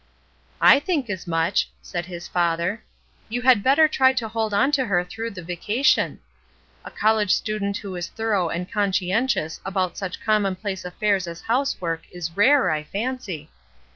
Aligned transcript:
"I 0.61 0.79
think 0.79 1.11
as 1.11 1.27
much!" 1.27 1.69
said 1.83 2.07
his 2.07 2.27
father. 2.27 2.83
"You 3.29 3.43
THEORY 3.43 3.51
AND 3.51 3.63
PRACTICE 3.63 3.97
217 3.99 4.05
had 4.09 4.17
better 4.17 4.17
try 4.17 4.19
to 4.19 4.33
hold 4.33 4.53
on 4.55 4.71
to 4.71 4.85
her 4.85 5.03
through 5.03 5.29
the 5.29 5.43
vacation. 5.43 6.19
A 6.83 6.89
college 6.89 7.31
student 7.35 7.77
who 7.77 7.95
is 7.95 8.07
thorough 8.07 8.49
and 8.49 8.71
conscientious 8.71 9.61
about 9.63 9.99
such 9.99 10.19
commonplace 10.19 10.83
af 10.85 10.95
fairs 10.95 11.27
as 11.27 11.41
housework 11.41 12.01
is 12.11 12.35
rare, 12.35 12.71
I 12.71 12.83
fancy. 12.83 13.51